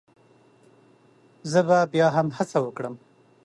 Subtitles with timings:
[1.51, 2.95] زه به بيا هم هڅه وکړم